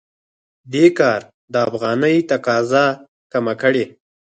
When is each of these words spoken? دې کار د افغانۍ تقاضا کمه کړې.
دې 0.73 0.85
کار 0.99 1.21
د 1.51 1.53
افغانۍ 1.67 2.15
تقاضا 2.31 2.85
کمه 3.31 3.53
کړې. 3.61 3.85